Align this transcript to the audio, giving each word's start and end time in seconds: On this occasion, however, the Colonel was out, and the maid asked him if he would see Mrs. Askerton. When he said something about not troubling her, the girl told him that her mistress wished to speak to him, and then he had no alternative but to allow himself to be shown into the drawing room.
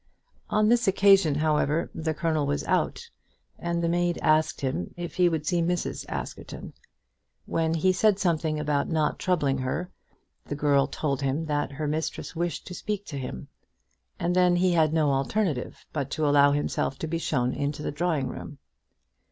On 0.49 0.67
this 0.67 0.87
occasion, 0.87 1.35
however, 1.35 1.91
the 1.93 2.15
Colonel 2.15 2.47
was 2.47 2.63
out, 2.63 3.07
and 3.59 3.83
the 3.83 3.87
maid 3.87 4.17
asked 4.23 4.61
him 4.61 4.95
if 4.97 5.13
he 5.13 5.29
would 5.29 5.45
see 5.45 5.61
Mrs. 5.61 6.07
Askerton. 6.09 6.73
When 7.45 7.75
he 7.75 7.91
said 7.93 8.17
something 8.17 8.59
about 8.59 8.89
not 8.89 9.19
troubling 9.19 9.59
her, 9.59 9.91
the 10.45 10.55
girl 10.55 10.87
told 10.87 11.21
him 11.21 11.45
that 11.45 11.73
her 11.73 11.85
mistress 11.87 12.35
wished 12.35 12.65
to 12.65 12.73
speak 12.73 13.05
to 13.05 13.17
him, 13.19 13.47
and 14.19 14.35
then 14.35 14.55
he 14.55 14.71
had 14.73 14.91
no 14.91 15.11
alternative 15.13 15.85
but 15.93 16.09
to 16.09 16.25
allow 16.27 16.51
himself 16.51 16.97
to 16.97 17.07
be 17.07 17.19
shown 17.19 17.53
into 17.53 17.83
the 17.83 17.91
drawing 17.91 18.27
room. 18.27 18.57